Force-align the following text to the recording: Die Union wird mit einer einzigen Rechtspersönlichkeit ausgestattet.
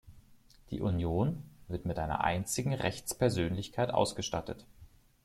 Die 0.71 0.81
Union 0.81 1.43
wird 1.67 1.85
mit 1.85 1.99
einer 1.99 2.23
einzigen 2.23 2.73
Rechtspersönlichkeit 2.73 3.91
ausgestattet. 3.91 4.65